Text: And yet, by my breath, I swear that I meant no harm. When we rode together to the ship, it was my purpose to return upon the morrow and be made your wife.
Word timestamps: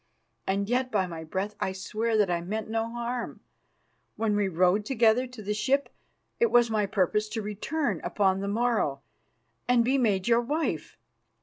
And 0.47 0.67
yet, 0.67 0.91
by 0.91 1.05
my 1.05 1.23
breath, 1.23 1.53
I 1.59 1.73
swear 1.73 2.17
that 2.17 2.31
I 2.31 2.41
meant 2.41 2.67
no 2.67 2.89
harm. 2.89 3.41
When 4.15 4.35
we 4.35 4.47
rode 4.47 4.83
together 4.83 5.27
to 5.27 5.43
the 5.43 5.53
ship, 5.53 5.89
it 6.39 6.49
was 6.49 6.71
my 6.71 6.87
purpose 6.87 7.29
to 7.29 7.41
return 7.43 8.01
upon 8.03 8.39
the 8.39 8.47
morrow 8.47 9.03
and 9.67 9.85
be 9.85 9.99
made 9.99 10.27
your 10.27 10.41
wife. 10.41 10.97